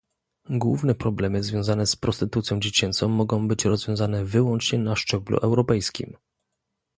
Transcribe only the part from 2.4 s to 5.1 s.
dziecięcą mogą być rozwiązane wyłącznie na